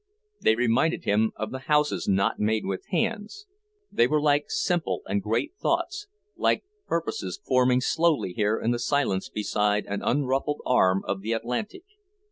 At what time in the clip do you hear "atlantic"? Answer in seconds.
11.33-11.83